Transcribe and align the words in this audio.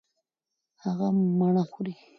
هغه 0.83 1.07
مڼه 1.37 1.63
خوري. 1.71 1.93